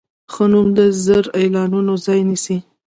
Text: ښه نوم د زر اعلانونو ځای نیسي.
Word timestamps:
ښه 0.33 0.45
نوم 0.51 0.67
د 0.77 0.79
زر 1.03 1.25
اعلانونو 1.39 1.93
ځای 2.05 2.19
نیسي. 2.29 2.57